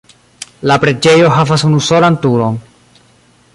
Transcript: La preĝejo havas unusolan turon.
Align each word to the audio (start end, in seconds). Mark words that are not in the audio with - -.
La 0.71 0.77
preĝejo 0.85 1.29
havas 1.35 1.67
unusolan 1.69 2.19
turon. 2.25 2.61